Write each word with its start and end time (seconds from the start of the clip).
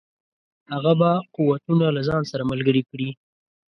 هغه 0.73 0.91
به 0.99 1.11
قوتونه 1.35 1.85
له 1.95 2.01
ځان 2.09 2.23
سره 2.31 2.43
ملګري 2.51 2.83
کړي. 2.89 3.09